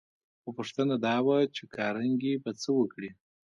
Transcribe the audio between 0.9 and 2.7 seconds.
دا وه چې کارنګي به څه